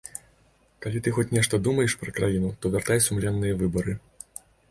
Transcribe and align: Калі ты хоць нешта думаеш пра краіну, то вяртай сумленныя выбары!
Калі 0.85 1.01
ты 1.07 1.11
хоць 1.17 1.25
нешта 1.37 1.59
думаеш 1.67 1.95
пра 2.03 2.15
краіну, 2.17 2.49
то 2.63 2.73
вяртай 2.77 3.05
сумленныя 3.09 3.61
выбары! 3.63 3.93